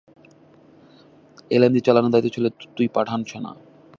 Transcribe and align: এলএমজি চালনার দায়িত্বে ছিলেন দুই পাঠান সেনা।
এলএমজি 1.51 1.81
চালনার 1.81 2.11
দায়িত্বে 2.13 2.33
ছিলেন 2.35 2.53
দুই 2.77 2.87
পাঠান 2.95 3.19
সেনা। 3.23 3.51